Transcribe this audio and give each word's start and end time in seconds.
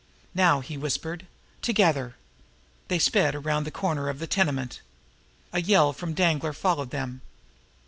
"Now!" 0.33 0.61
he 0.61 0.77
whispered. 0.79 1.27
"Together!" 1.61 2.15
They 2.87 2.97
sped 2.97 3.35
around 3.35 3.65
the 3.65 3.69
corner 3.69 4.09
of 4.09 4.17
the 4.17 4.25
tenement. 4.25 4.81
A 5.53 5.61
yell 5.61 5.93
from 5.93 6.15
Danglar 6.15 6.53
followed 6.53 6.89
them. 6.89 7.21